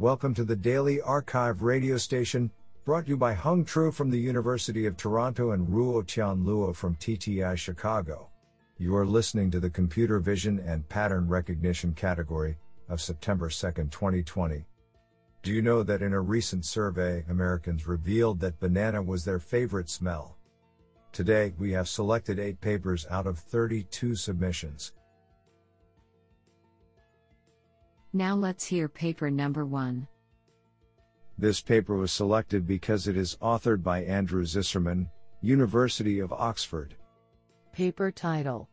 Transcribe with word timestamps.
Welcome 0.00 0.34
to 0.34 0.44
the 0.44 0.56
Daily 0.56 0.98
arXiv 0.98 1.62
radio 1.62 1.96
station, 1.98 2.50
brought 2.84 3.04
to 3.04 3.10
you 3.10 3.16
by 3.16 3.32
Hung 3.32 3.64
Tru 3.64 3.92
from 3.92 4.10
the 4.10 4.18
University 4.18 4.86
of 4.86 4.96
Toronto 4.96 5.52
and 5.52 5.68
Ruo 5.68 6.04
Tian 6.04 6.44
Luo 6.44 6.74
from 6.74 6.96
TTI 6.96 7.56
Chicago. 7.56 8.28
You 8.76 8.96
are 8.96 9.06
listening 9.06 9.52
to 9.52 9.60
the 9.60 9.70
Computer 9.70 10.18
Vision 10.18 10.58
and 10.66 10.88
Pattern 10.88 11.28
Recognition 11.28 11.94
category 11.94 12.56
of 12.88 13.00
September 13.00 13.48
2, 13.48 13.70
2020. 13.70 14.64
Do 15.44 15.52
you 15.52 15.62
know 15.62 15.84
that 15.84 16.02
in 16.02 16.12
a 16.12 16.20
recent 16.20 16.64
survey, 16.64 17.24
Americans 17.28 17.86
revealed 17.86 18.40
that 18.40 18.58
banana 18.58 19.00
was 19.00 19.24
their 19.24 19.38
favorite 19.38 19.88
smell? 19.88 20.36
Today, 21.12 21.54
we 21.56 21.70
have 21.70 21.88
selected 21.88 22.40
8 22.40 22.60
papers 22.60 23.06
out 23.10 23.28
of 23.28 23.38
32 23.38 24.16
submissions. 24.16 24.92
Now 28.16 28.36
let's 28.36 28.64
hear 28.64 28.88
paper 28.88 29.28
number 29.28 29.66
one. 29.66 30.06
This 31.36 31.60
paper 31.60 31.96
was 31.96 32.12
selected 32.12 32.64
because 32.64 33.08
it 33.08 33.16
is 33.16 33.36
authored 33.42 33.82
by 33.82 34.04
Andrew 34.04 34.44
Zisserman, 34.44 35.10
University 35.40 36.20
of 36.20 36.32
Oxford. 36.32 36.94
Paper 37.72 38.12
title 38.12 38.68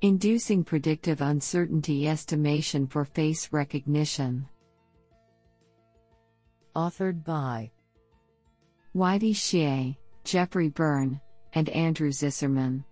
Inducing 0.00 0.64
Predictive 0.64 1.20
Uncertainty 1.20 2.08
Estimation 2.08 2.86
for 2.86 3.04
Face 3.04 3.52
Recognition. 3.52 4.48
Authored 6.74 7.24
by 7.24 7.70
Weidi 8.96 9.34
Xie, 9.34 9.98
Jeffrey 10.24 10.70
Byrne, 10.70 11.20
and 11.52 11.68
Andrew 11.68 12.10
Zisserman. 12.10 12.84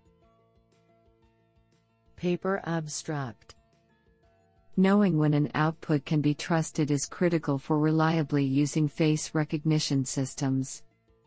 Paper 2.17 2.61
abstract 2.65 3.52
Knowing 4.75 5.19
when 5.19 5.35
an 5.35 5.51
output 5.53 6.03
can 6.03 6.19
be 6.19 6.33
trusted 6.33 6.89
is 6.89 7.05
critical 7.05 7.59
for 7.59 7.77
reliably 7.77 8.43
using 8.43 8.87
face 8.87 9.35
recognition 9.35 10.03
systems. 10.03 10.81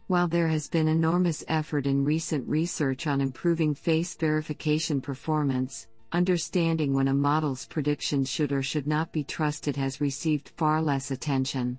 While 0.09 0.27
there 0.27 0.49
has 0.49 0.69
been 0.69 0.89
enormous 0.89 1.45
effort 1.47 1.87
in 1.87 2.05
recent 2.05 2.49
research 2.49 3.07
on 3.07 3.21
improving 3.21 3.73
face 3.73 4.17
verification 4.17 5.01
performance, 5.01 5.87
understanding 6.11 6.93
when 6.93 7.07
a 7.07 7.15
model's 7.15 7.67
prediction 7.67 8.25
should 8.25 8.51
or 8.51 8.63
should 8.63 8.89
not 8.89 9.13
be 9.13 9.23
trusted 9.23 9.77
has 9.77 10.01
received 10.01 10.53
far 10.57 10.83
less 10.83 11.13
attention. 11.13 11.79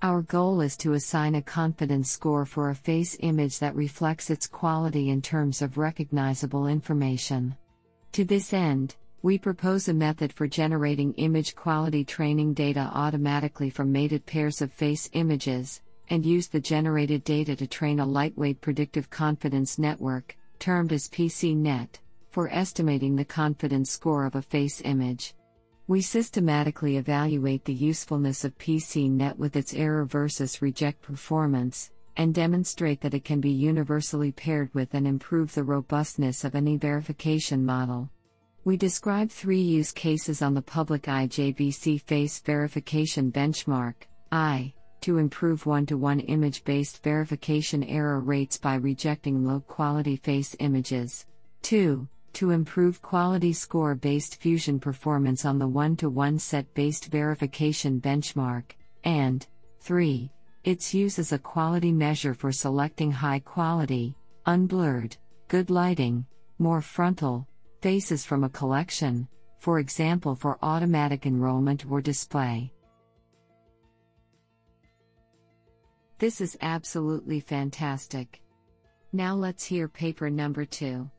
Our 0.00 0.22
goal 0.22 0.62
is 0.62 0.78
to 0.78 0.94
assign 0.94 1.34
a 1.34 1.42
confidence 1.42 2.10
score 2.10 2.46
for 2.46 2.70
a 2.70 2.74
face 2.74 3.18
image 3.20 3.58
that 3.58 3.76
reflects 3.76 4.30
its 4.30 4.46
quality 4.46 5.10
in 5.10 5.20
terms 5.20 5.60
of 5.60 5.76
recognizable 5.76 6.68
information. 6.68 7.54
To 8.12 8.24
this 8.24 8.52
end, 8.52 8.96
we 9.22 9.38
propose 9.38 9.86
a 9.86 9.94
method 9.94 10.32
for 10.32 10.48
generating 10.48 11.12
image 11.14 11.54
quality 11.54 12.04
training 12.04 12.52
data 12.52 12.90
automatically 12.92 13.70
from 13.70 13.92
mated 13.92 14.26
pairs 14.26 14.60
of 14.60 14.72
face 14.72 15.08
images, 15.12 15.80
and 16.10 16.26
use 16.26 16.48
the 16.48 16.60
generated 16.60 17.22
data 17.22 17.54
to 17.54 17.66
train 17.66 18.00
a 18.00 18.04
lightweight 18.04 18.60
predictive 18.60 19.08
confidence 19.10 19.78
network, 19.78 20.36
termed 20.58 20.92
as 20.92 21.08
PCNet, 21.08 22.00
for 22.30 22.48
estimating 22.52 23.14
the 23.14 23.24
confidence 23.24 23.92
score 23.92 24.26
of 24.26 24.34
a 24.34 24.42
face 24.42 24.80
image. 24.84 25.34
We 25.86 26.00
systematically 26.00 26.96
evaluate 26.96 27.64
the 27.64 27.74
usefulness 27.74 28.44
of 28.44 28.58
PCNet 28.58 29.36
with 29.36 29.54
its 29.54 29.72
error 29.72 30.04
versus 30.04 30.60
reject 30.60 31.00
performance, 31.00 31.92
and 32.16 32.34
demonstrate 32.34 33.00
that 33.02 33.14
it 33.14 33.24
can 33.24 33.40
be 33.40 33.50
universally 33.50 34.32
paired 34.32 34.74
with 34.74 34.94
and 34.94 35.06
improve 35.06 35.54
the 35.54 35.62
robustness 35.62 36.42
of 36.42 36.56
any 36.56 36.76
verification 36.76 37.64
model. 37.64 38.10
We 38.64 38.76
describe 38.76 39.28
three 39.28 39.60
use 39.60 39.90
cases 39.90 40.40
on 40.40 40.54
the 40.54 40.62
public 40.62 41.02
IJBC 41.02 42.00
face 42.02 42.38
verification 42.38 43.32
benchmark 43.32 43.94
I, 44.30 44.72
to 45.00 45.18
improve 45.18 45.66
one 45.66 45.84
to 45.86 45.96
one 45.96 46.20
image 46.20 46.62
based 46.62 47.02
verification 47.02 47.82
error 47.82 48.20
rates 48.20 48.58
by 48.58 48.76
rejecting 48.76 49.44
low 49.44 49.58
quality 49.66 50.14
face 50.14 50.54
images, 50.60 51.26
2, 51.62 52.06
to 52.34 52.50
improve 52.50 53.02
quality 53.02 53.52
score 53.52 53.96
based 53.96 54.40
fusion 54.40 54.78
performance 54.78 55.44
on 55.44 55.58
the 55.58 55.66
one 55.66 55.96
to 55.96 56.08
one 56.08 56.38
set 56.38 56.72
based 56.72 57.06
verification 57.06 58.00
benchmark, 58.00 58.76
and 59.02 59.44
3, 59.80 60.30
its 60.62 60.94
use 60.94 61.18
as 61.18 61.32
a 61.32 61.38
quality 61.38 61.90
measure 61.90 62.32
for 62.32 62.52
selecting 62.52 63.10
high 63.10 63.40
quality, 63.40 64.14
unblurred, 64.46 65.16
good 65.48 65.68
lighting, 65.68 66.24
more 66.60 66.80
frontal, 66.80 67.48
faces 67.82 68.24
from 68.24 68.44
a 68.44 68.48
collection, 68.48 69.26
for 69.58 69.80
example 69.80 70.34
for 70.36 70.58
automatic 70.62 71.26
enrollment 71.26 71.84
or 71.90 72.00
display. 72.00 72.72
This 76.18 76.40
is 76.40 76.56
absolutely 76.62 77.40
fantastic. 77.40 78.40
Now 79.12 79.34
let's 79.34 79.64
hear 79.64 79.88
paper 79.88 80.30
number 80.30 80.64
two. 80.64 81.10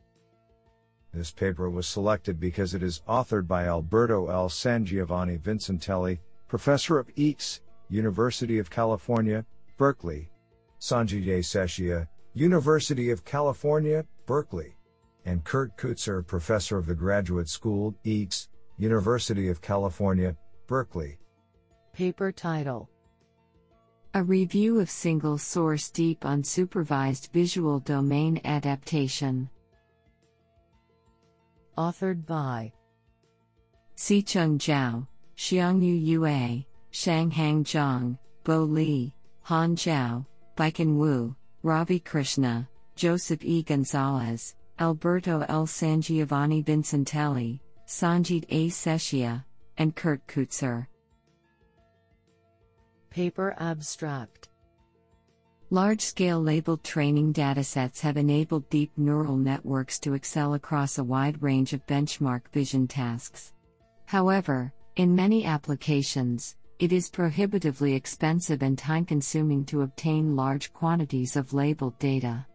This 1.14 1.32
paper 1.32 1.70
was 1.70 1.86
selected 1.86 2.40
because 2.40 2.74
it 2.74 2.82
is 2.82 3.04
authored 3.08 3.46
by 3.46 3.66
Alberto 3.66 4.30
L. 4.30 4.48
Sangiovanni 4.48 5.40
Vincentelli, 5.40 6.18
professor 6.48 6.98
of 6.98 7.14
EECS, 7.16 7.60
University 7.90 8.58
of 8.58 8.70
California, 8.70 9.46
Berkeley, 9.78 10.30
Sanjit. 10.80 11.28
Seshia, 11.40 12.08
University 12.34 13.12
of 13.12 13.26
California, 13.26 14.06
Berkeley 14.26 14.76
and 15.26 15.44
Kurt 15.44 15.78
Keutzer, 15.78 16.26
professor 16.26 16.78
of 16.78 16.86
the 16.86 16.96
Graduate 16.96 17.50
School, 17.50 17.96
EECS, 18.06 18.48
University 18.78 19.48
of 19.50 19.62
California, 19.62 20.36
Berkeley. 20.68 21.18
Paper 21.94 22.32
title 22.32 22.90
A 24.14 24.24
review 24.24 24.80
of 24.80 24.90
single 24.90 25.38
source 25.38 25.90
deep 25.90 26.22
unsupervised 26.22 27.32
visual 27.32 27.80
domain 27.80 28.42
adaptation. 28.46 29.50
Authored 31.78 32.26
by 32.26 32.72
Si 33.96 34.24
Sicheng 34.24 34.58
Zhao, 34.58 35.08
Xiangyu 35.38 36.06
Yue, 36.06 36.66
Shanghang 36.92 37.64
Zhang, 37.64 38.18
Bo 38.44 38.64
Li, 38.64 39.14
Han 39.44 39.76
Zhao, 39.76 40.26
Bichen 40.56 40.98
Wu, 40.98 41.36
Ravi 41.64 42.00
Krishna, 42.00 42.68
Joseph 42.96 43.44
E. 43.44 43.64
Gonzalez, 43.64 44.56
Alberto 44.80 45.46
L. 45.48 45.66
Sangiovanni 45.68 46.64
Vincentelli, 46.64 47.60
Sanjit 47.88 48.46
A. 48.50 48.70
Seshia, 48.70 49.44
and 49.78 49.96
Kurt 49.96 50.26
Keutzer. 50.28 50.88
Paper 53.10 53.56
Abstract 53.60 54.50
Large 55.70 56.02
scale 56.02 56.42
labeled 56.42 56.84
training 56.84 57.34
datasets 57.34 58.00
have 58.02 58.18
enabled 58.18 58.70
deep 58.70 58.92
neural 58.98 59.38
networks 59.38 60.00
to 60.00 60.14
excel 60.14 60.54
across 60.54 60.98
a 60.98 61.04
wide 61.04 61.42
range 61.42 61.74
of 61.74 61.86
benchmark 61.88 62.42
vision 62.52 62.88
tasks. 62.88 63.54
However, 64.06 64.74
in 64.96 65.16
many 65.16 65.46
applications, 65.46 66.56
it 66.80 66.92
is 66.92 67.10
prohibitively 67.10 67.94
expensive 67.94 68.62
and 68.62 68.78
time 68.78 69.06
consuming 69.06 69.66
to 69.66 69.82
obtain 69.82 70.36
large 70.36 70.74
quantities 70.74 71.36
of 71.36 71.54
labeled 71.54 71.98
data. 71.98 72.46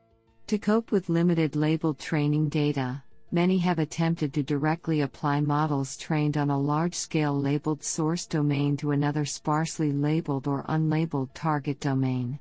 To 0.49 0.57
cope 0.57 0.93
with 0.93 1.11
limited 1.11 1.57
labeled 1.57 1.99
training 1.99 2.49
data, 2.49 3.03
many 3.31 3.59
have 3.59 3.79
attempted 3.79 4.33
to 4.33 4.43
directly 4.43 5.03
apply 5.03 5.43
models 5.43 5.95
trained 5.95 6.39
on 6.39 6.49
a 6.49 6.59
large 6.59 6.95
scale 6.95 7.39
labeled 7.39 7.85
source 7.85 8.25
domain 8.25 8.75
to 8.79 8.93
another 8.93 9.27
sparsely 9.27 9.93
labeled 9.93 10.49
or 10.49 10.65
unlabeled 10.71 11.29
target 11.35 11.81
domain. 11.81 12.41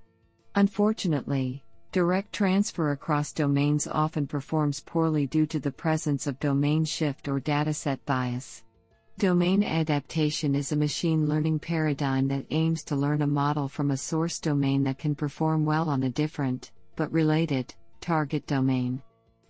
Unfortunately, 0.55 1.65
direct 1.91 2.31
transfer 2.31 2.91
across 2.91 3.33
domains 3.33 3.87
often 3.87 4.25
performs 4.25 4.79
poorly 4.79 5.27
due 5.27 5.45
to 5.45 5.59
the 5.59 5.69
presence 5.69 6.27
of 6.27 6.39
domain 6.39 6.85
shift 6.85 7.27
or 7.27 7.41
dataset 7.41 7.99
bias. 8.05 8.63
Domain 9.17 9.65
adaptation 9.65 10.55
is 10.55 10.71
a 10.71 10.77
machine 10.77 11.27
learning 11.27 11.59
paradigm 11.59 12.29
that 12.29 12.45
aims 12.51 12.85
to 12.85 12.95
learn 12.95 13.21
a 13.21 13.27
model 13.27 13.67
from 13.67 13.91
a 13.91 13.97
source 13.97 14.39
domain 14.39 14.81
that 14.83 14.97
can 14.97 15.13
perform 15.13 15.65
well 15.65 15.89
on 15.89 16.03
a 16.03 16.09
different, 16.09 16.71
but 16.95 17.11
related, 17.11 17.75
target 18.01 18.47
domain. 18.47 19.01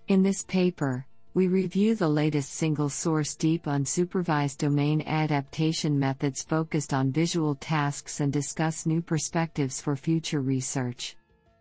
In 0.08 0.24
this 0.24 0.44
paper, 0.44 1.06
we 1.34 1.48
review 1.48 1.94
the 1.94 2.10
latest 2.10 2.54
single 2.54 2.90
source 2.90 3.36
deep 3.36 3.66
unsupervised 3.66 4.58
domain 4.58 5.04
adaptation 5.06 6.00
methods 6.00 6.42
focused 6.42 6.96
on 6.96 7.12
visual 7.12 7.54
tasks 7.54 8.22
and 8.22 8.34
discuss 8.34 8.88
new 8.88 9.04
perspectives 9.04 9.80
for 9.80 9.96
future 9.96 10.42
research. 10.42 11.16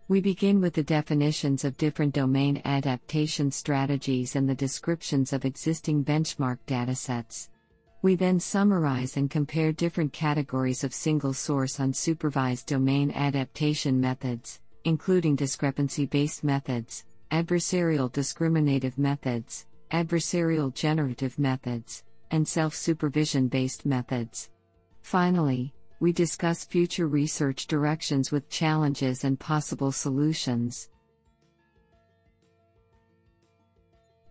We 0.09 0.23
begin 0.23 0.63
with 0.63 0.73
the 0.73 0.83
definitions 0.83 1.65
of 1.65 1.77
different 1.77 2.15
domain 2.15 2.63
adaptation 2.65 3.51
strategies 3.51 4.35
and 4.35 4.49
the 4.49 4.55
descriptions 4.55 5.35
of 5.35 5.45
existing 5.45 6.05
benchmark 6.05 6.59
datasets. 6.67 7.51
We 8.01 8.15
then 8.15 8.41
summarize 8.41 9.17
and 9.19 9.29
compare 9.29 9.73
different 9.73 10.15
categories 10.15 10.85
of 10.85 10.95
single 10.95 11.35
source 11.35 11.77
unsupervised 11.77 12.65
domain 12.67 13.11
adaptation 13.11 14.01
methods 14.01 14.61
including 14.87 15.35
discrepancy 15.35 16.07
based 16.07 16.45
methods, 16.45 17.05
adversarial 17.33 18.11
discriminative 18.11 18.97
methods, 18.97 19.67
adversarial 19.91 20.73
generative 20.73 21.39
methods, 21.41 22.05
and 22.31 22.47
self 22.47 22.73
supervision 22.73 23.49
based 23.49 23.85
methods. 23.85 24.49
Finally, 25.03 25.75
we 25.99 26.13
discuss 26.13 26.65
future 26.65 27.09
research 27.09 27.67
directions 27.67 28.31
with 28.31 28.49
challenges 28.49 29.25
and 29.25 29.41
possible 29.41 29.91
solutions. 29.91 30.89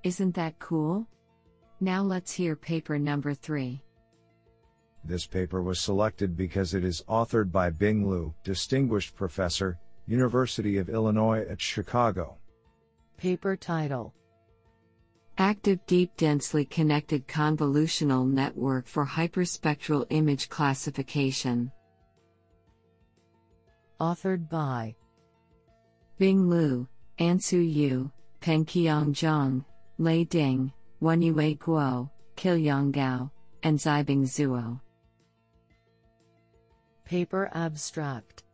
Isn't 0.04 0.36
that 0.36 0.58
cool? 0.60 1.06
Now 1.82 2.02
let's 2.02 2.32
hear 2.32 2.56
paper 2.56 2.98
number 2.98 3.34
3. 3.34 3.82
This 5.04 5.28
paper 5.28 5.62
was 5.62 5.82
selected 5.82 6.38
because 6.38 6.74
it 6.74 6.86
is 6.86 7.04
authored 7.10 7.52
by 7.52 7.72
Bing 7.72 8.10
Liu, 8.10 8.34
Distinguished 8.44 9.16
Professor, 9.16 9.78
University 10.08 10.78
of 10.78 10.90
Illinois 10.90 11.46
at 11.50 11.60
Chicago. 11.60 12.38
Paper 13.18 13.56
title 13.56 14.14
Active 15.38 15.86
Deep 15.86 16.16
Densely 16.16 16.64
Connected 16.64 17.28
Convolutional 17.28 18.26
Network 18.26 18.88
for 18.88 19.06
Hyperspectral 19.06 20.06
Image 20.10 20.48
Classification. 20.48 21.72
Authored 24.00 24.48
by 24.50 24.96
Bing 26.18 26.50
Liu, 26.50 26.88
Anzhu 27.20 27.62
Yu, 27.62 28.10
Pengqiang 28.42 29.12
Zhang, 29.12 29.66
Lei 29.98 30.24
Ding, 30.24 30.72
Wenyue 31.02 31.58
Guo, 31.58 32.10
Kuiliang 32.38 32.92
Gao, 32.94 33.30
and 33.64 33.78
Xibing 33.78 34.24
Zuo. 34.24 34.80
Paper 37.04 37.52
Abstract 37.54 38.45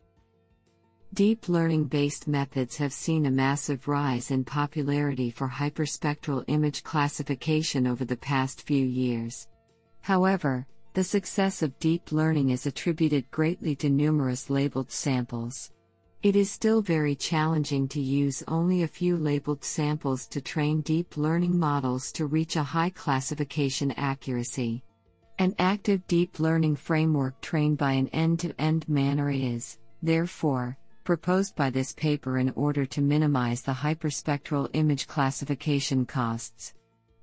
Deep 1.13 1.49
learning 1.49 1.83
based 1.83 2.25
methods 2.25 2.77
have 2.77 2.93
seen 2.93 3.25
a 3.25 3.31
massive 3.31 3.89
rise 3.89 4.31
in 4.31 4.45
popularity 4.45 5.29
for 5.29 5.45
hyperspectral 5.49 6.45
image 6.47 6.83
classification 6.83 7.85
over 7.85 8.05
the 8.05 8.15
past 8.15 8.61
few 8.61 8.85
years. 8.85 9.49
However, 9.99 10.65
the 10.93 11.03
success 11.03 11.61
of 11.61 11.77
deep 11.79 12.13
learning 12.13 12.51
is 12.51 12.65
attributed 12.65 13.29
greatly 13.29 13.75
to 13.75 13.89
numerous 13.89 14.49
labeled 14.49 14.89
samples. 14.89 15.71
It 16.23 16.37
is 16.37 16.49
still 16.49 16.81
very 16.81 17.15
challenging 17.15 17.89
to 17.89 17.99
use 17.99 18.41
only 18.47 18.83
a 18.83 18.87
few 18.87 19.17
labeled 19.17 19.65
samples 19.65 20.27
to 20.27 20.39
train 20.39 20.79
deep 20.79 21.17
learning 21.17 21.59
models 21.59 22.13
to 22.13 22.25
reach 22.25 22.55
a 22.55 22.63
high 22.63 22.89
classification 22.89 23.91
accuracy. 23.97 24.81
An 25.39 25.55
active 25.59 26.07
deep 26.07 26.39
learning 26.39 26.77
framework 26.77 27.41
trained 27.41 27.77
by 27.77 27.91
an 27.91 28.07
end 28.13 28.39
to 28.39 28.53
end 28.61 28.87
manner 28.87 29.29
is, 29.29 29.77
therefore, 30.01 30.77
proposed 31.03 31.55
by 31.55 31.69
this 31.69 31.93
paper 31.93 32.37
in 32.37 32.51
order 32.55 32.85
to 32.85 33.01
minimize 33.01 33.61
the 33.61 33.71
hyperspectral 33.71 34.69
image 34.73 35.07
classification 35.07 36.05
costs. 36.05 36.73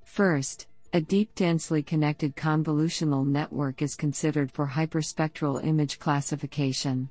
First, 0.05 0.67
a 0.93 1.01
deep 1.01 1.35
densely 1.35 1.83
connected 1.83 2.35
convolutional 2.35 3.27
network 3.27 3.83
is 3.83 3.95
considered 3.95 4.51
for 4.51 4.67
hyperspectral 4.67 5.65
image 5.65 5.99
classification. 5.99 7.11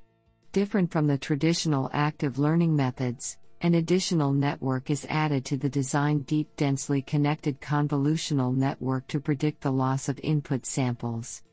Different 0.51 0.91
from 0.91 1.05
the 1.05 1.17
traditional 1.17 1.89
active 1.93 2.39
learning 2.39 2.75
methods, 2.75 3.37
an 3.61 3.75
additional 3.75 4.33
network 4.33 4.89
is 4.89 5.05
added 5.09 5.45
to 5.45 5.57
the 5.57 5.69
designed 5.69 6.25
deep 6.25 6.55
densely 6.55 7.01
connected 7.01 7.61
convolutional 7.61 8.55
network 8.55 9.07
to 9.07 9.19
predict 9.19 9.61
the 9.61 9.71
loss 9.71 10.09
of 10.09 10.19
input 10.23 10.65
samples. 10.65 11.43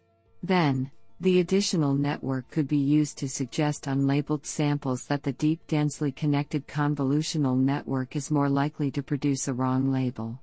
Then, 0.42 0.90
the 1.24 1.40
additional 1.40 1.94
network 1.94 2.50
could 2.50 2.68
be 2.68 2.76
used 2.76 3.16
to 3.16 3.26
suggest 3.26 3.84
unlabeled 3.84 4.44
samples 4.44 5.06
that 5.06 5.22
the 5.22 5.32
deep 5.32 5.66
densely 5.66 6.12
connected 6.12 6.68
convolutional 6.68 7.58
network 7.58 8.14
is 8.14 8.30
more 8.30 8.50
likely 8.50 8.90
to 8.90 9.02
produce 9.02 9.48
a 9.48 9.54
wrong 9.54 9.90
label. 9.90 10.38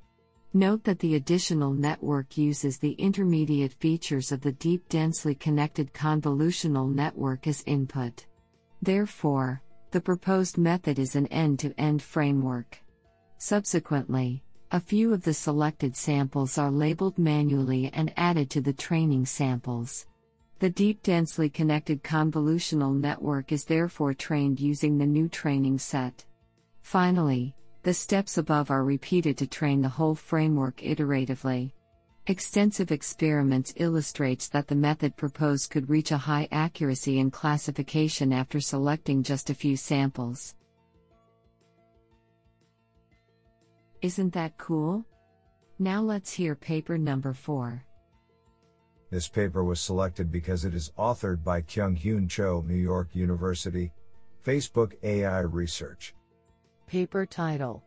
Note 0.55 0.83
that 0.83 0.97
the 0.97 1.13
additional 1.13 1.71
network 1.71 2.35
uses 2.35 2.79
the 2.79 2.93
intermediate 2.93 3.73
features 3.73 4.31
of 4.31 4.41
the 4.41 4.53
deep 4.53 4.89
densely 4.89 5.35
connected 5.35 5.93
convolutional 5.93 6.91
network 6.91 7.45
as 7.45 7.63
input. 7.67 8.25
Therefore, 8.81 9.61
the 9.91 10.01
proposed 10.01 10.57
method 10.57 10.97
is 10.97 11.15
an 11.15 11.27
end 11.27 11.59
to 11.59 11.79
end 11.79 12.01
framework. 12.01 12.79
Subsequently, 13.37 14.41
a 14.71 14.79
few 14.79 15.13
of 15.13 15.21
the 15.21 15.33
selected 15.35 15.95
samples 15.95 16.57
are 16.57 16.71
labeled 16.71 17.19
manually 17.19 17.91
and 17.93 18.11
added 18.17 18.49
to 18.49 18.61
the 18.61 18.73
training 18.73 19.27
samples. 19.27 20.07
The 20.61 20.69
deep 20.69 21.01
densely 21.01 21.49
connected 21.49 22.03
convolutional 22.03 22.95
network 22.95 23.51
is 23.51 23.65
therefore 23.65 24.13
trained 24.13 24.59
using 24.59 24.95
the 24.95 25.07
new 25.07 25.27
training 25.27 25.79
set. 25.79 26.23
Finally, 26.83 27.55
the 27.81 27.95
steps 27.95 28.37
above 28.37 28.69
are 28.69 28.83
repeated 28.83 29.39
to 29.39 29.47
train 29.47 29.81
the 29.81 29.89
whole 29.89 30.13
framework 30.13 30.77
iteratively. 30.77 31.71
Extensive 32.27 32.91
experiments 32.91 33.73
illustrates 33.77 34.49
that 34.49 34.67
the 34.67 34.75
method 34.75 35.17
proposed 35.17 35.71
could 35.71 35.89
reach 35.89 36.11
a 36.11 36.17
high 36.17 36.47
accuracy 36.51 37.17
in 37.17 37.31
classification 37.31 38.31
after 38.31 38.59
selecting 38.59 39.23
just 39.23 39.49
a 39.49 39.55
few 39.55 39.75
samples. 39.75 40.53
Isn't 44.03 44.33
that 44.33 44.59
cool? 44.59 45.05
Now 45.79 46.03
let's 46.03 46.31
hear 46.31 46.53
paper 46.53 46.99
number 46.99 47.33
4. 47.33 47.83
This 49.11 49.27
paper 49.27 49.63
was 49.63 49.79
selected 49.79 50.31
because 50.31 50.65
it 50.65 50.73
is 50.73 50.91
authored 50.97 51.43
by 51.43 51.61
Kyung 51.61 51.95
Hyun 51.95 52.29
Cho, 52.29 52.63
New 52.65 52.73
York 52.75 53.09
University, 53.13 53.91
Facebook 54.43 54.93
AI 55.03 55.41
Research. 55.41 56.15
Paper 56.87 57.25
title 57.25 57.83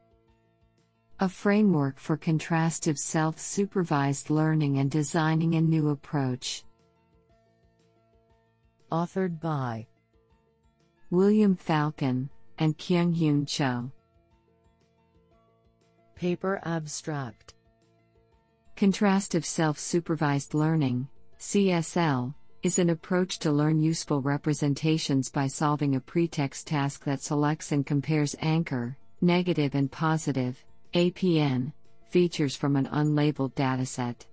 a 1.20 1.28
framework 1.28 1.98
for 1.98 2.18
contrastive 2.18 2.98
self 2.98 3.38
supervised 3.38 4.30
learning 4.30 4.78
and 4.78 4.90
designing 4.90 5.54
a 5.54 5.60
new 5.60 5.90
approach. 5.90 6.64
Authored 8.90 9.40
by 9.40 9.86
William 11.10 11.54
Falcon 11.54 12.28
and 12.58 12.76
Kyung 12.76 13.14
Hyun 13.14 13.46
Cho. 13.46 13.92
Paper 16.16 16.60
Abstract 16.64 17.54
Contrastive 18.76 19.44
self 19.44 19.78
supervised 19.78 20.52
learning, 20.52 21.08
CSL, 21.44 22.34
is 22.62 22.78
an 22.78 22.88
approach 22.88 23.38
to 23.40 23.52
learn 23.52 23.78
useful 23.78 24.22
representations 24.22 25.28
by 25.28 25.46
solving 25.46 25.94
a 25.94 26.00
pretext 26.00 26.66
task 26.66 27.04
that 27.04 27.20
selects 27.20 27.70
and 27.70 27.84
compares 27.84 28.34
anchor, 28.40 28.96
negative, 29.20 29.74
and 29.74 29.92
positive 29.92 30.64
APN, 30.94 31.70
features 32.08 32.56
from 32.56 32.76
an 32.76 32.86
unlabeled 32.86 33.52
dataset. 33.52 34.24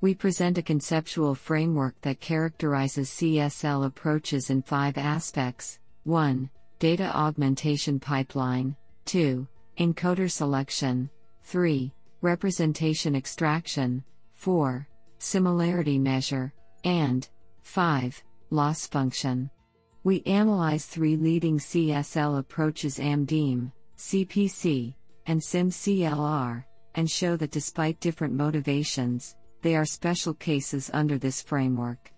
We 0.00 0.14
present 0.14 0.56
a 0.56 0.62
conceptual 0.62 1.34
framework 1.34 2.00
that 2.02 2.20
characterizes 2.20 3.10
CSL 3.10 3.84
approaches 3.84 4.48
in 4.48 4.62
five 4.62 4.96
aspects 4.96 5.80
1. 6.04 6.48
Data 6.78 7.10
augmentation 7.14 7.98
pipeline, 7.98 8.76
2. 9.06 9.48
Encoder 9.78 10.30
selection, 10.30 11.10
3. 11.42 11.92
Representation 12.20 13.16
extraction, 13.16 14.04
4. 14.34 14.86
Similarity 15.18 16.00
measure, 16.00 16.52
and 16.84 17.28
5. 17.62 18.22
Loss 18.50 18.86
function. 18.88 19.50
We 20.04 20.22
analyze 20.24 20.84
three 20.84 21.16
leading 21.16 21.58
CSL 21.58 22.38
approaches 22.38 22.98
AMDIM, 22.98 23.72
CPC, 23.96 24.94
and 25.26 25.40
SimCLR, 25.40 26.64
and 26.94 27.10
show 27.10 27.36
that 27.36 27.50
despite 27.50 28.00
different 28.00 28.34
motivations, 28.34 29.36
they 29.62 29.76
are 29.76 29.84
special 29.84 30.34
cases 30.34 30.90
under 30.92 31.18
this 31.18 31.40
framework. 31.40 32.12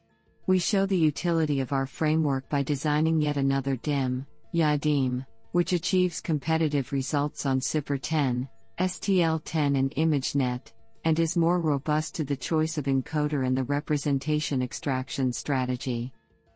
We 0.46 0.58
show 0.58 0.86
the 0.86 0.96
utility 0.96 1.60
of 1.60 1.72
our 1.72 1.86
framework 1.86 2.48
by 2.48 2.62
designing 2.62 3.20
yet 3.20 3.36
another 3.36 3.76
DIM, 3.76 4.26
YADIM, 4.54 5.24
which 5.52 5.72
achieves 5.72 6.20
competitive 6.20 6.92
results 6.92 7.46
on 7.46 7.60
CIFAR 7.60 8.00
10, 8.02 8.48
STL 8.78 9.40
10, 9.44 9.76
and 9.76 9.90
ImageNet, 9.94 10.72
and 11.04 11.18
is 11.18 11.36
more 11.36 11.60
robust 11.60 12.14
to 12.14 12.24
the 12.24 12.36
choice 12.36 12.78
of 12.78 12.86
encoder 12.86 13.46
and 13.46 13.56
the 13.56 13.64
representation 13.64 14.62
extraction 14.62 15.32
strategy. 15.32 16.12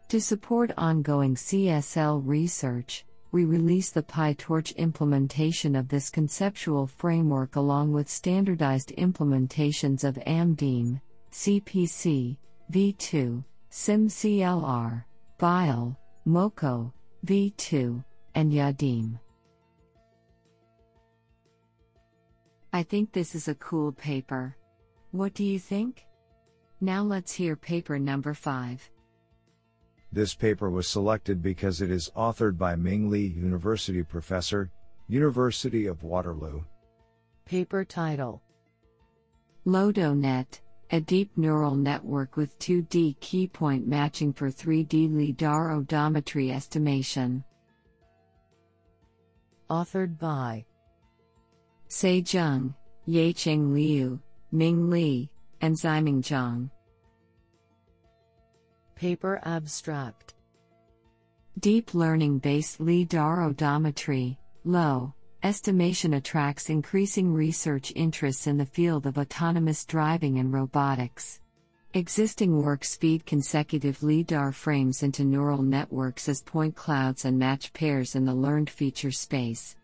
To 0.08 0.20
support 0.20 0.72
ongoing 0.78 1.34
CSL 1.34 2.22
research, 2.24 3.04
we 3.30 3.44
release 3.44 3.90
the 3.90 4.02
PyTorch 4.02 4.74
implementation 4.76 5.76
of 5.76 5.88
this 5.88 6.08
conceptual 6.08 6.86
framework 6.86 7.56
along 7.56 7.92
with 7.92 8.08
standardized 8.08 8.94
implementations 8.96 10.02
of 10.04 10.14
AMDIM, 10.26 11.00
CPC, 11.30 12.38
V2, 12.72 13.44
SimCLR, 13.70 15.04
BYOL, 15.38 15.96
MOCO, 16.24 16.92
V2, 17.26 18.04
and 18.34 18.52
YADIM. 18.52 19.18
I 22.78 22.84
think 22.84 23.10
this 23.10 23.34
is 23.34 23.48
a 23.48 23.56
cool 23.56 23.90
paper. 23.90 24.54
What 25.10 25.34
do 25.34 25.42
you 25.42 25.58
think? 25.58 26.06
Now 26.80 27.02
let's 27.02 27.32
hear 27.32 27.56
paper 27.56 27.98
number 27.98 28.34
5. 28.34 28.88
This 30.12 30.36
paper 30.36 30.70
was 30.70 30.86
selected 30.86 31.42
because 31.42 31.80
it 31.80 31.90
is 31.90 32.12
authored 32.16 32.56
by 32.56 32.76
Ming 32.76 33.10
Li, 33.10 33.26
University 33.26 34.04
Professor, 34.04 34.70
University 35.08 35.86
of 35.86 36.04
Waterloo. 36.04 36.62
Paper 37.46 37.84
title 37.84 38.42
LodoNet 39.66 40.60
a 40.92 41.00
deep 41.00 41.36
neural 41.36 41.74
network 41.74 42.36
with 42.36 42.56
2D 42.60 43.18
key 43.18 43.48
point 43.48 43.88
matching 43.88 44.32
for 44.32 44.50
3D 44.50 45.12
LIDAR 45.12 45.70
odometry 45.70 46.54
estimation. 46.54 47.42
Authored 49.68 50.16
by 50.16 50.64
Ce 51.88 52.22
Zheng, 52.22 52.74
Yecheng 53.08 53.72
Lyu, 53.72 54.20
Ming 54.52 54.90
Li, 54.90 55.30
and 55.62 55.74
Ziming 55.74 56.20
Zhang. 56.20 56.70
Paper 58.94 59.40
Abstract 59.44 60.34
Deep 61.60 61.94
learning 61.94 62.38
based 62.38 62.78
LIDAR 62.78 63.38
odometry, 63.38 64.36
LOW, 64.64 65.14
estimation 65.42 66.14
attracts 66.14 66.68
increasing 66.68 67.32
research 67.32 67.90
interests 67.96 68.46
in 68.46 68.58
the 68.58 68.66
field 68.66 69.06
of 69.06 69.16
autonomous 69.16 69.84
driving 69.86 70.38
and 70.38 70.52
robotics. 70.52 71.40
Existing 71.94 72.62
works 72.62 72.96
feed 72.96 73.24
consecutive 73.24 74.02
LIDAR 74.02 74.52
frames 74.52 75.02
into 75.02 75.24
neural 75.24 75.62
networks 75.62 76.28
as 76.28 76.42
point 76.42 76.76
clouds 76.76 77.24
and 77.24 77.38
match 77.38 77.72
pairs 77.72 78.14
in 78.14 78.26
the 78.26 78.34
learned 78.34 78.68
feature 78.68 79.10
space. 79.10 79.74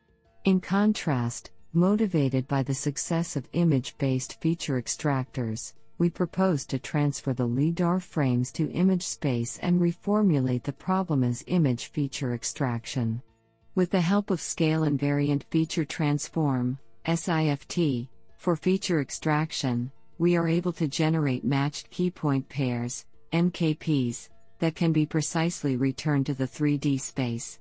In 0.44 0.60
contrast, 0.60 1.50
motivated 1.74 2.46
by 2.48 2.62
the 2.62 2.74
success 2.74 3.36
of 3.36 3.48
image 3.52 3.96
based 3.98 4.40
feature 4.40 4.80
extractors, 4.80 5.74
we 5.98 6.10
propose 6.10 6.66
to 6.66 6.78
transfer 6.78 7.32
the 7.32 7.46
LIDAR 7.46 8.00
frames 8.00 8.50
to 8.52 8.70
image 8.72 9.04
space 9.04 9.58
and 9.58 9.80
reformulate 9.80 10.62
the 10.62 10.72
problem 10.72 11.22
as 11.22 11.44
image 11.46 11.86
feature 11.86 12.34
extraction. 12.34 13.22
With 13.74 13.90
the 13.90 14.00
help 14.00 14.30
of 14.30 14.40
scale 14.40 14.82
invariant 14.82 15.44
feature 15.50 15.84
transform, 15.84 16.78
SIFT, 17.06 18.08
for 18.38 18.56
feature 18.56 19.00
extraction, 19.00 19.90
we 20.18 20.36
are 20.36 20.48
able 20.48 20.72
to 20.74 20.86
generate 20.88 21.44
matched 21.44 21.90
key 21.90 22.10
point 22.10 22.48
pairs, 22.48 23.04
MKPs, 23.32 24.28
that 24.60 24.74
can 24.74 24.92
be 24.92 25.06
precisely 25.06 25.76
returned 25.76 26.26
to 26.26 26.34
the 26.34 26.46
3D 26.46 27.00
space. 27.00 27.58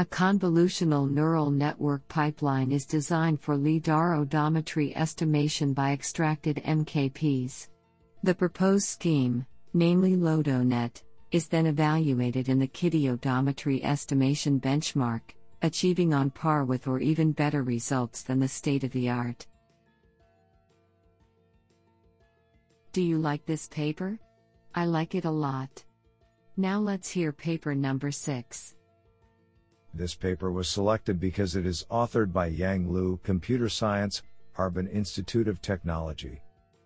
A 0.00 0.04
convolutional 0.04 1.10
neural 1.10 1.50
network 1.50 2.06
pipeline 2.06 2.70
is 2.70 2.86
designed 2.86 3.40
for 3.40 3.56
LIDAR 3.56 4.24
odometry 4.24 4.92
estimation 4.94 5.72
by 5.72 5.90
extracted 5.90 6.62
MKPs. 6.64 7.66
The 8.22 8.32
proposed 8.32 8.86
scheme, 8.86 9.44
namely 9.74 10.14
LoDoNet, 10.14 11.02
is 11.32 11.48
then 11.48 11.66
evaluated 11.66 12.48
in 12.48 12.60
the 12.60 12.68
KITTI 12.68 13.18
odometry 13.18 13.82
estimation 13.82 14.60
benchmark, 14.60 15.22
achieving 15.62 16.14
on 16.14 16.30
par 16.30 16.64
with 16.64 16.86
or 16.86 17.00
even 17.00 17.32
better 17.32 17.64
results 17.64 18.22
than 18.22 18.38
the 18.38 18.46
state 18.46 18.84
of 18.84 18.92
the 18.92 19.10
art. 19.10 19.48
Do 22.92 23.02
you 23.02 23.18
like 23.18 23.44
this 23.46 23.66
paper? 23.66 24.20
I 24.76 24.84
like 24.84 25.16
it 25.16 25.24
a 25.24 25.30
lot. 25.30 25.84
Now 26.56 26.78
let's 26.78 27.10
hear 27.10 27.32
paper 27.32 27.74
number 27.74 28.12
6. 28.12 28.76
This 29.94 30.14
paper 30.14 30.52
was 30.52 30.68
selected 30.68 31.18
because 31.18 31.56
it 31.56 31.66
is 31.66 31.86
authored 31.90 32.32
by 32.32 32.46
Yang 32.46 32.90
Lu, 32.90 33.20
Computer 33.22 33.68
Science, 33.68 34.22
Harbin 34.52 34.88
Institute 34.88 35.48
of 35.48 35.62
Technology, 35.62 36.40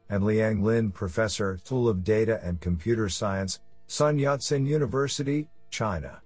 and 0.09 0.25
Liang 0.25 0.62
Lin, 0.62 0.90
Professor, 0.90 1.59
School 1.64 1.88
of 1.88 2.04
Data 2.04 2.40
and 2.42 2.61
Computer 2.61 3.09
Science, 3.09 3.61
Sun 3.87 4.18
Yat-sen 4.18 4.64
University, 4.66 5.49
China. 5.71 6.21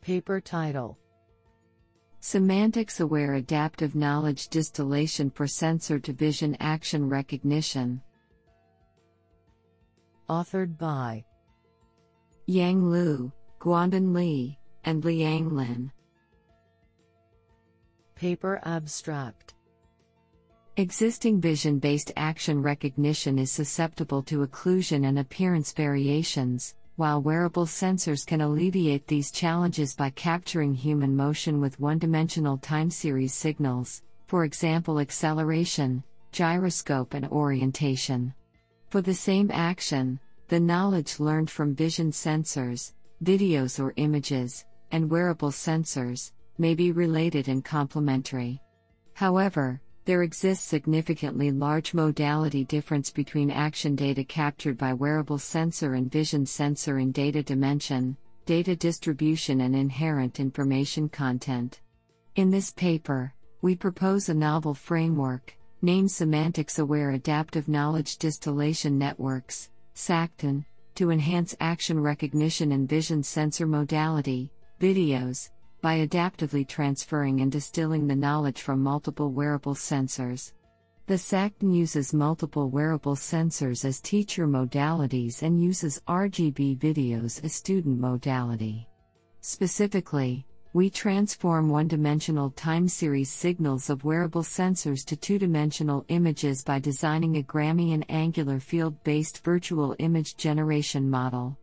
Paper 0.00 0.40
title 0.40 0.98
Semantics 2.20 2.98
Aware 2.98 3.34
Adaptive 3.34 3.94
Knowledge 3.94 4.48
Distillation 4.48 5.30
for 5.30 5.46
Sensor 5.46 6.00
to 6.00 6.12
Vision 6.12 6.56
Action 6.58 7.08
Recognition. 7.08 8.02
Authored 10.28 10.76
by 10.78 11.24
Yang 12.46 12.90
Lu, 12.90 13.32
Guanbin 13.60 14.14
Li, 14.14 14.58
and 14.84 15.04
Liang 15.04 15.54
Lin. 15.54 15.92
Paper 18.18 18.60
Abstract 18.64 19.54
Existing 20.76 21.40
vision 21.40 21.78
based 21.78 22.10
action 22.16 22.60
recognition 22.60 23.38
is 23.38 23.52
susceptible 23.52 24.24
to 24.24 24.44
occlusion 24.44 25.06
and 25.06 25.20
appearance 25.20 25.72
variations, 25.72 26.74
while 26.96 27.22
wearable 27.22 27.64
sensors 27.64 28.26
can 28.26 28.40
alleviate 28.40 29.06
these 29.06 29.30
challenges 29.30 29.94
by 29.94 30.10
capturing 30.10 30.74
human 30.74 31.14
motion 31.14 31.60
with 31.60 31.78
one 31.78 32.00
dimensional 32.00 32.58
time 32.58 32.90
series 32.90 33.34
signals, 33.34 34.02
for 34.26 34.42
example, 34.42 34.98
acceleration, 34.98 36.02
gyroscope, 36.32 37.14
and 37.14 37.28
orientation. 37.28 38.34
For 38.90 39.00
the 39.00 39.14
same 39.14 39.48
action, 39.52 40.18
the 40.48 40.58
knowledge 40.58 41.20
learned 41.20 41.50
from 41.52 41.72
vision 41.72 42.10
sensors, 42.10 42.94
videos 43.22 43.78
or 43.78 43.92
images, 43.94 44.64
and 44.90 45.08
wearable 45.08 45.52
sensors 45.52 46.32
may 46.58 46.74
be 46.74 46.92
related 46.92 47.48
and 47.48 47.64
complementary. 47.64 48.60
However, 49.14 49.80
there 50.04 50.22
exists 50.22 50.64
significantly 50.64 51.50
large 51.50 51.92
modality 51.92 52.64
difference 52.64 53.10
between 53.10 53.50
action 53.50 53.94
data 53.94 54.24
captured 54.24 54.78
by 54.78 54.94
wearable 54.94 55.38
sensor 55.38 55.94
and 55.94 56.10
vision 56.10 56.46
sensor 56.46 56.98
in 56.98 57.12
data 57.12 57.42
dimension, 57.42 58.16
data 58.46 58.74
distribution 58.74 59.60
and 59.60 59.76
inherent 59.76 60.40
information 60.40 61.08
content. 61.08 61.80
In 62.36 62.50
this 62.50 62.70
paper, 62.70 63.34
we 63.60 63.76
propose 63.76 64.28
a 64.28 64.34
novel 64.34 64.72
framework, 64.72 65.54
named 65.82 66.10
Semantics 66.10 66.78
Aware 66.78 67.10
Adaptive 67.10 67.68
Knowledge 67.68 68.16
Distillation 68.16 68.96
Networks, 68.98 69.68
SAKDN, 69.94 70.64
to 70.94 71.10
enhance 71.10 71.54
action 71.60 72.00
recognition 72.00 72.72
and 72.72 72.88
vision 72.88 73.22
sensor 73.22 73.66
modality, 73.66 74.50
videos, 74.80 75.50
by 75.80 76.06
adaptively 76.06 76.66
transferring 76.66 77.40
and 77.40 77.52
distilling 77.52 78.06
the 78.06 78.16
knowledge 78.16 78.62
from 78.62 78.82
multiple 78.82 79.32
wearable 79.32 79.74
sensors. 79.74 80.52
The 81.06 81.14
SAKDN 81.14 81.74
uses 81.74 82.12
multiple 82.12 82.68
wearable 82.68 83.16
sensors 83.16 83.84
as 83.84 84.00
teacher 84.00 84.46
modalities 84.46 85.42
and 85.42 85.62
uses 85.62 86.02
RGB 86.06 86.78
videos 86.78 87.42
as 87.42 87.54
student 87.54 87.98
modality. 87.98 88.86
Specifically, 89.40 90.44
we 90.74 90.90
transform 90.90 91.70
one 91.70 91.88
dimensional 91.88 92.50
time 92.50 92.88
series 92.88 93.30
signals 93.30 93.88
of 93.88 94.04
wearable 94.04 94.42
sensors 94.42 95.02
to 95.06 95.16
two 95.16 95.38
dimensional 95.38 96.04
images 96.08 96.62
by 96.62 96.78
designing 96.78 97.38
a 97.38 97.42
Gramian 97.42 98.04
angular 98.10 98.60
field 98.60 99.02
based 99.02 99.42
virtual 99.42 99.96
image 99.98 100.36
generation 100.36 101.08
model. 101.08 101.56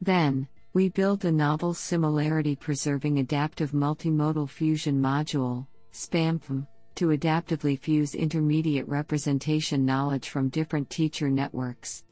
Then, 0.00 0.48
we 0.76 0.90
built 0.90 1.24
a 1.24 1.32
novel 1.32 1.72
similarity 1.72 2.54
preserving 2.54 3.18
adaptive 3.18 3.70
multimodal 3.70 4.46
fusion 4.46 5.00
module, 5.00 5.66
SPAMFM, 5.94 6.66
to 6.96 7.06
adaptively 7.16 7.80
fuse 7.80 8.14
intermediate 8.14 8.86
representation 8.86 9.86
knowledge 9.86 10.28
from 10.28 10.50
different 10.50 10.90
teacher 10.90 11.30
networks. 11.30 12.04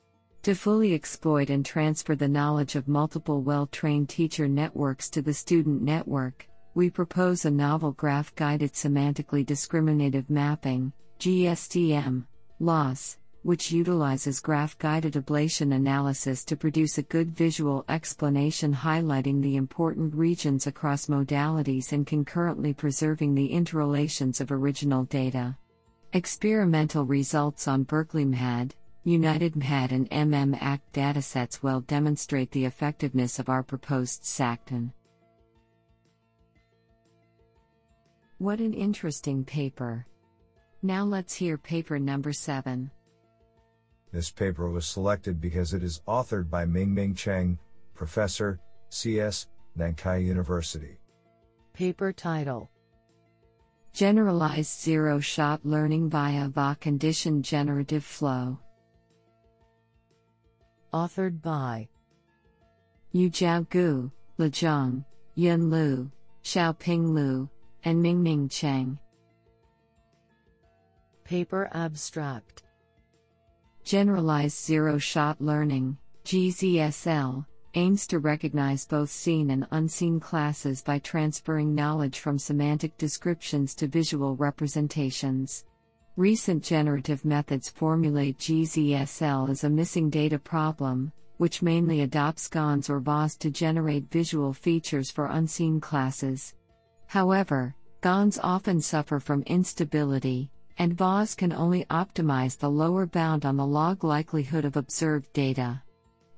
To 0.44 0.54
fully 0.54 0.94
exploit 0.94 1.50
and 1.50 1.62
transfer 1.62 2.14
the 2.14 2.26
knowledge 2.26 2.74
of 2.74 2.88
multiple 2.88 3.42
well 3.42 3.66
trained 3.66 4.08
teacher 4.08 4.48
networks 4.48 5.10
to 5.10 5.20
the 5.20 5.34
student 5.34 5.82
network, 5.82 6.48
we 6.74 6.88
propose 6.88 7.44
a 7.44 7.50
novel 7.50 7.92
graph 7.92 8.34
guided 8.34 8.72
semantically 8.72 9.44
discriminative 9.44 10.30
mapping, 10.30 10.90
GSDM, 11.20 12.24
loss, 12.60 13.18
which 13.44 13.70
utilizes 13.70 14.40
graph 14.40 14.76
guided 14.78 15.12
ablation 15.12 15.74
analysis 15.74 16.46
to 16.46 16.56
produce 16.56 16.96
a 16.96 17.02
good 17.02 17.30
visual 17.30 17.84
explanation 17.90 18.72
highlighting 18.74 19.42
the 19.42 19.56
important 19.56 20.14
regions 20.14 20.66
across 20.66 21.06
modalities 21.06 21.92
and 21.92 22.06
concurrently 22.06 22.72
preserving 22.72 23.34
the 23.34 23.52
interrelations 23.52 24.40
of 24.40 24.50
original 24.50 25.04
data. 25.04 25.54
Experimental 26.14 27.04
results 27.04 27.68
on 27.68 27.82
Berkeley 27.82 28.24
MHAD, 28.24 28.70
United 29.04 29.52
MHAD, 29.52 29.92
and 29.92 30.10
MMACT 30.10 30.80
datasets 30.94 31.62
well 31.62 31.82
demonstrate 31.82 32.50
the 32.50 32.64
effectiveness 32.64 33.38
of 33.38 33.50
our 33.50 33.62
proposed 33.62 34.22
SAKDN. 34.22 34.90
What 38.38 38.60
an 38.60 38.72
interesting 38.72 39.44
paper! 39.44 40.06
Now 40.82 41.04
let's 41.04 41.34
hear 41.34 41.58
paper 41.58 41.98
number 41.98 42.32
7. 42.32 42.90
This 44.14 44.30
paper 44.30 44.70
was 44.70 44.86
selected 44.86 45.40
because 45.40 45.74
it 45.74 45.82
is 45.82 46.00
authored 46.06 46.48
by 46.48 46.66
Mingming 46.66 47.16
Cheng, 47.16 47.58
Professor, 47.96 48.60
CS, 48.88 49.48
Nankai 49.76 50.24
University. 50.24 51.00
Paper 51.72 52.12
title 52.12 52.70
Generalized 53.92 54.80
Zero 54.80 55.18
Shot 55.18 55.66
Learning 55.66 56.08
via 56.08 56.46
VA 56.46 56.76
Condition 56.80 57.42
Generative 57.42 58.04
Flow. 58.04 58.60
Authored 60.92 61.42
by 61.42 61.88
Yuchao 63.12 63.68
Gu, 63.68 64.12
Lezhang, 64.38 65.04
Yun 65.34 65.70
Lu, 65.70 66.08
Shaoping 66.44 67.12
Lu, 67.14 67.50
and 67.84 68.00
Mingming 68.00 68.48
Cheng. 68.48 68.96
Paper 71.24 71.68
Abstract 71.72 72.63
Generalized 73.84 74.64
Zero 74.64 74.96
Shot 74.96 75.42
Learning, 75.42 75.98
GZSL, 76.24 77.44
aims 77.74 78.06
to 78.06 78.18
recognize 78.18 78.86
both 78.86 79.10
seen 79.10 79.50
and 79.50 79.66
unseen 79.72 80.18
classes 80.18 80.80
by 80.80 80.98
transferring 81.00 81.74
knowledge 81.74 82.20
from 82.20 82.38
semantic 82.38 82.96
descriptions 82.96 83.74
to 83.74 83.86
visual 83.86 84.36
representations. 84.36 85.66
Recent 86.16 86.64
generative 86.64 87.26
methods 87.26 87.68
formulate 87.68 88.38
GZSL 88.38 89.50
as 89.50 89.64
a 89.64 89.70
missing 89.70 90.08
data 90.08 90.38
problem, 90.38 91.12
which 91.36 91.60
mainly 91.60 92.00
adopts 92.00 92.48
GANs 92.48 92.88
or 92.88 93.00
VAs 93.00 93.36
to 93.36 93.50
generate 93.50 94.10
visual 94.10 94.54
features 94.54 95.10
for 95.10 95.26
unseen 95.26 95.78
classes. 95.78 96.54
However, 97.06 97.74
GANs 98.00 98.38
often 98.38 98.80
suffer 98.80 99.20
from 99.20 99.42
instability, 99.42 100.50
and 100.78 100.96
VAs 100.96 101.34
can 101.34 101.52
only 101.52 101.84
optimize 101.86 102.58
the 102.58 102.70
lower 102.70 103.06
bound 103.06 103.44
on 103.44 103.56
the 103.56 103.66
log 103.66 104.04
likelihood 104.04 104.64
of 104.64 104.76
observed 104.76 105.32
data. 105.32 105.82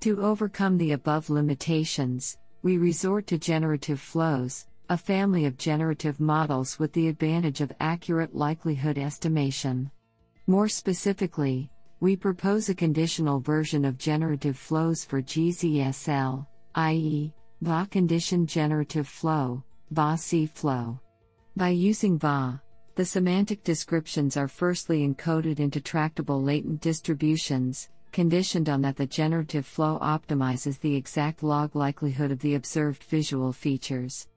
To 0.01 0.23
overcome 0.23 0.79
the 0.79 0.93
above 0.93 1.31
limitations, 1.31 2.39
we 2.63 2.79
resort 2.79 3.27
to 3.29 3.39
generative 3.39 4.01
flows, 4.01 4.67
a 4.89 4.97
family 4.97 5.47
of 5.47 5.57
generative 5.59 6.21
models 6.21 6.79
with 6.79 6.93
the 6.93 7.09
advantage 7.09 7.61
of 7.61 7.73
accurate 7.81 8.35
likelihood 8.35 8.99
estimation. 8.99 9.91
More 10.47 10.69
specifically, 10.69 11.71
we 12.01 12.15
propose 12.15 12.69
a 12.69 12.75
conditional 12.75 13.41
version 13.41 13.85
of 13.85 13.99
generative 13.99 14.57
flows 14.57 15.05
for 15.05 15.23
GZSL, 15.23 16.47
i.e., 16.75 17.33
VA 17.63 17.89
condition 17.91 18.47
generative 18.47 19.09
flow, 19.09 19.65
VA-C 19.91 20.47
flow. 20.47 21.01
By 21.57 21.71
using 21.71 22.19
VA, 22.19 22.61
the 22.97 23.05
semantic 23.05 23.63
descriptions 23.63 24.39
are 24.39 24.49
firstly 24.49 25.07
encoded 25.07 25.61
into 25.61 25.83
tractable 25.83 26.43
latent 26.43 26.81
distributions, 26.81 27.91
conditioned 28.11 28.71
on 28.71 28.81
that 28.81 28.97
the 28.97 29.07
generative 29.07 29.67
flow 29.67 29.99
optimizes 30.01 30.81
the 30.81 30.97
exact 30.97 31.43
log 31.43 31.77
likelihood 31.77 32.33
of 32.33 32.39
the 32.39 32.55
observed 32.55 33.05
visual 33.05 33.53
features. 33.53 34.29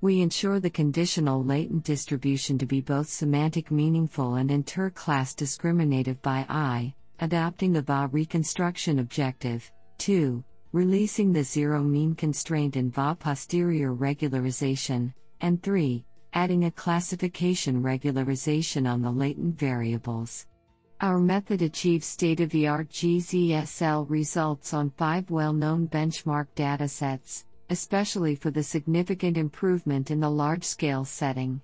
We 0.00 0.20
ensure 0.20 0.58
the 0.58 0.68
conditional 0.68 1.44
latent 1.44 1.84
distribution 1.84 2.58
to 2.58 2.66
be 2.66 2.80
both 2.80 3.08
semantic 3.08 3.70
meaningful 3.70 4.34
and 4.34 4.50
inter-class 4.50 5.32
discriminative 5.34 6.20
by 6.20 6.44
I, 6.48 6.94
adopting 7.20 7.72
the 7.72 7.82
VA 7.82 8.08
reconstruction 8.10 8.98
objective, 8.98 9.70
2, 9.98 10.42
releasing 10.72 11.32
the 11.32 11.44
zero 11.44 11.84
mean 11.84 12.16
constraint 12.16 12.76
in 12.76 12.90
VA 12.90 13.16
posterior 13.18 13.94
regularization, 13.94 15.14
and 15.40 15.62
3, 15.62 16.04
adding 16.32 16.64
a 16.64 16.70
classification 16.70 17.82
regularization 17.82 18.90
on 18.90 19.02
the 19.02 19.10
latent 19.10 19.58
variables. 19.58 20.46
Our 21.00 21.18
method 21.18 21.62
achieves 21.62 22.06
state 22.06 22.40
of 22.40 22.50
the 22.50 22.66
art 22.66 22.88
GZSL 22.90 24.08
results 24.10 24.74
on 24.74 24.90
five 24.90 25.30
well 25.30 25.52
known 25.52 25.88
benchmark 25.88 26.46
datasets 26.56 27.44
especially 27.70 28.34
for 28.34 28.50
the 28.50 28.62
significant 28.62 29.36
improvement 29.36 30.10
in 30.10 30.20
the 30.20 30.30
large 30.30 30.64
scale 30.64 31.04
setting. 31.04 31.60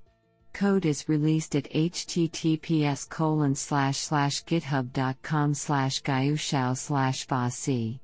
Code 0.53 0.85
is 0.87 1.09
released 1.09 1.57
at 1.57 1.65
https 1.65 3.09
github.com 4.45 5.55
slash 5.55 6.03
gayushao 6.03 6.77
slash. 6.77 7.99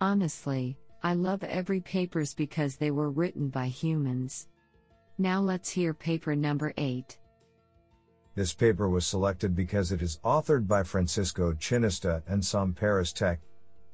Honestly, 0.00 0.76
I 1.04 1.12
love 1.12 1.44
every 1.44 1.80
papers 1.80 2.32
because 2.32 2.76
they 2.76 2.90
were 2.90 3.10
written 3.10 3.50
by 3.50 3.66
humans. 3.66 4.48
Now 5.18 5.38
let's 5.38 5.68
hear 5.68 5.92
paper 5.92 6.34
number 6.34 6.72
8. 6.78 7.18
This 8.34 8.54
paper 8.54 8.88
was 8.88 9.06
selected 9.06 9.54
because 9.54 9.92
it 9.92 10.00
is 10.00 10.18
authored 10.24 10.66
by 10.66 10.82
Francisco 10.82 11.52
Chinesta 11.52 12.22
and 12.26 12.42
Sam 12.42 12.72
Paris 12.72 13.12
Tech, 13.12 13.40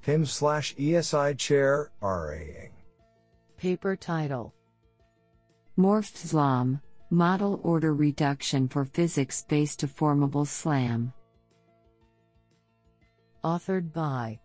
PIM 0.02 0.24
slash 0.24 0.76
ESI 0.76 1.36
chair, 1.36 1.90
RAing. 2.00 2.70
Paper 3.56 3.96
title 3.96 4.54
Morph 5.76 6.80
Model 7.10 7.60
Order 7.64 7.92
Reduction 7.92 8.68
for 8.68 8.84
Physics 8.84 9.44
Based 9.48 9.80
Deformable 9.80 10.46
SLAM. 10.46 11.12
Authored 13.42 13.92
by 13.92 14.38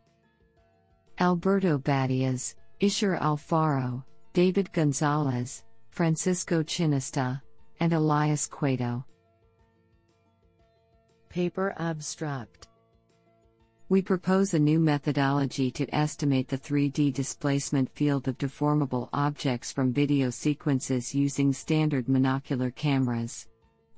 Alberto 1.20 1.78
Badías, 1.78 2.56
Icíar 2.82 3.20
Alfaro, 3.22 4.04
David 4.34 4.72
Gonzalez, 4.74 5.64
Francisco 5.90 6.62
Chinesta, 6.62 7.42
and 7.80 7.94
Elias 7.94 8.48
Cueto. 8.48 9.06
Paper 11.30 11.74
Abstract 11.78 12.68
We 13.88 14.02
propose 14.02 14.54
a 14.54 14.60
new 14.60 14.80
methodology 14.80 15.72
to 15.72 15.96
estimate 15.96 16.50
the 16.50 16.58
3D 16.58 17.14
displacement 17.14 17.90
field 17.96 18.28
of 18.28 18.38
deformable 18.38 19.08
objects 19.14 19.72
from 19.72 19.94
video 19.94 20.30
sequences 20.30 21.16
using 21.16 21.54
standard 21.54 22.08
monocular 22.08 22.76
cameras. 22.76 23.48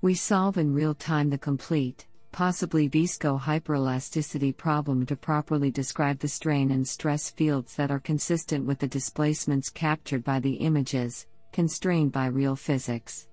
We 0.02 0.14
solve 0.14 0.58
in 0.58 0.74
real 0.74 0.94
time 0.94 1.32
the 1.32 1.38
complete, 1.38 2.07
possibly 2.38 2.88
visco 2.88 3.42
hyperelasticity 3.42 4.56
problem 4.56 5.08
to 5.08 5.16
properly 5.16 5.72
describe 5.72 6.20
the 6.20 6.28
strain 6.28 6.70
and 6.70 6.88
stress 6.88 7.32
fields 7.32 7.76
that 7.76 7.90
are 7.90 8.00
consistent 8.00 8.64
with 8.64 8.78
the 8.78 8.88
displacements 8.88 9.72
captured 9.72 10.24
by 10.24 10.40
the 10.40 10.54
images, 10.54 11.26
constrained 11.52 12.12
by 12.12 12.28
real 12.28 12.56
physics. 12.56 13.28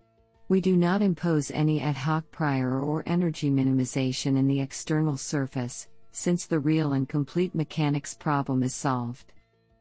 We 0.49 0.63
do 0.63 0.75
not 0.75 1.03
impose 1.03 1.51
any 1.51 1.83
ad 1.83 1.97
hoc 1.97 2.25
prior 2.31 2.81
or 2.81 3.03
energy 3.05 3.51
minimization 3.51 4.39
in 4.39 4.47
the 4.47 4.63
external 4.63 5.19
surface, 5.19 5.87
since 6.13 6.47
the 6.47 6.61
real 6.61 6.95
and 6.95 7.07
complete 7.07 7.55
mechanics 7.55 8.15
problem 8.15 8.63
is 8.63 8.75
solved. 8.75 9.35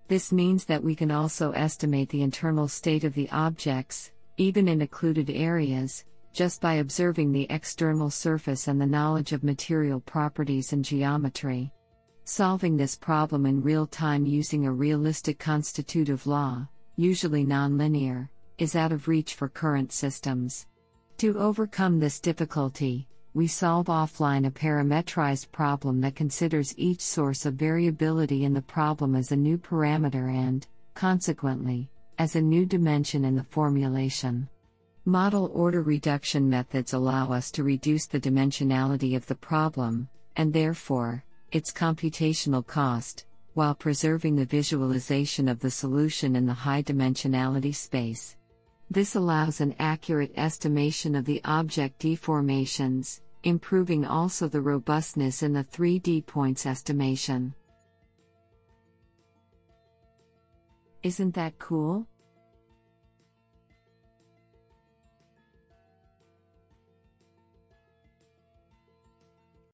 This 0.09 0.33
means 0.33 0.65
that 0.65 0.83
we 0.83 0.95
can 0.95 1.11
also 1.11 1.51
estimate 1.51 2.09
the 2.09 2.23
internal 2.23 2.67
state 2.67 3.05
of 3.05 3.13
the 3.13 3.29
objects, 3.29 4.11
even 4.35 4.67
in 4.67 4.81
occluded 4.81 5.29
areas, 5.29 6.03
just 6.33 6.59
by 6.59 6.75
observing 6.75 7.31
the 7.31 7.47
external 7.49 8.09
surface 8.09 8.67
and 8.67 8.81
the 8.81 8.85
knowledge 8.85 9.31
of 9.31 9.43
material 9.43 9.99
properties 9.99 10.73
and 10.73 10.83
geometry. 10.83 11.71
Solving 12.25 12.75
this 12.75 12.95
problem 12.95 13.45
in 13.45 13.61
real 13.61 13.85
time 13.85 14.25
using 14.25 14.65
a 14.65 14.71
realistic 14.71 15.37
constitutive 15.37 16.25
law, 16.25 16.67
usually 16.95 17.45
nonlinear, 17.45 18.29
is 18.57 18.75
out 18.75 18.91
of 18.91 19.07
reach 19.07 19.35
for 19.35 19.47
current 19.47 19.91
systems. 19.91 20.65
To 21.17 21.37
overcome 21.37 21.99
this 21.99 22.19
difficulty, 22.19 23.07
we 23.35 23.47
solve 23.47 23.87
offline 23.87 24.47
a 24.47 24.51
parametrized 24.51 25.51
problem 25.51 26.01
that 26.01 26.15
considers 26.15 26.73
each 26.77 27.01
source 27.01 27.45
of 27.45 27.55
variability 27.55 28.43
in 28.45 28.53
the 28.53 28.61
problem 28.61 29.15
as 29.15 29.31
a 29.31 29.35
new 29.35 29.57
parameter 29.57 30.29
and, 30.33 30.65
consequently, 30.93 31.89
as 32.19 32.35
a 32.35 32.41
new 32.41 32.65
dimension 32.65 33.25
in 33.25 33.35
the 33.35 33.43
formulation. 33.43 34.47
Model 35.05 35.51
order 35.53 35.81
reduction 35.81 36.49
methods 36.49 36.93
allow 36.93 37.33
us 37.33 37.51
to 37.51 37.63
reduce 37.65 38.05
the 38.05 38.21
dimensionality 38.21 39.17
of 39.17 39.25
the 39.27 39.35
problem, 39.35 40.07
and 40.37 40.53
therefore, 40.53 41.25
its 41.51 41.73
computational 41.73 42.65
cost, 42.65 43.25
while 43.53 43.75
preserving 43.75 44.37
the 44.37 44.45
visualization 44.45 45.49
of 45.49 45.59
the 45.59 45.69
solution 45.69 46.37
in 46.37 46.45
the 46.45 46.53
high 46.53 46.81
dimensionality 46.81 47.75
space. 47.75 48.37
This 48.89 49.15
allows 49.15 49.59
an 49.59 49.75
accurate 49.77 50.31
estimation 50.37 51.15
of 51.15 51.25
the 51.25 51.41
object 51.43 51.99
deformations, 51.99 53.19
improving 53.43 54.05
also 54.05 54.47
the 54.47 54.61
robustness 54.61 55.43
in 55.43 55.51
the 55.51 55.65
3D 55.65 56.25
points 56.25 56.65
estimation. 56.65 57.53
Isn't 61.03 61.33
that 61.33 61.59
cool? 61.59 62.07